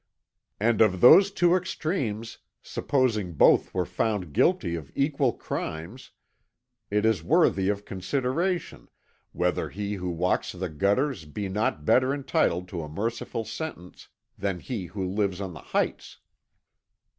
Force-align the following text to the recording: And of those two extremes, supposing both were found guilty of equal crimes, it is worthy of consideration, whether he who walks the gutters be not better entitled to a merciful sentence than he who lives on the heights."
And 0.59 0.81
of 0.81 0.99
those 0.99 1.29
two 1.29 1.53
extremes, 1.55 2.39
supposing 2.63 3.33
both 3.33 3.71
were 3.71 3.85
found 3.85 4.33
guilty 4.33 4.73
of 4.73 4.91
equal 4.95 5.31
crimes, 5.31 6.09
it 6.89 7.05
is 7.05 7.23
worthy 7.23 7.69
of 7.69 7.85
consideration, 7.85 8.89
whether 9.31 9.69
he 9.69 9.93
who 9.93 10.09
walks 10.09 10.53
the 10.53 10.69
gutters 10.69 11.25
be 11.25 11.47
not 11.49 11.85
better 11.85 12.15
entitled 12.15 12.67
to 12.69 12.81
a 12.81 12.89
merciful 12.89 13.45
sentence 13.45 14.07
than 14.39 14.59
he 14.59 14.87
who 14.87 15.07
lives 15.07 15.39
on 15.39 15.53
the 15.53 15.61
heights." 15.61 16.17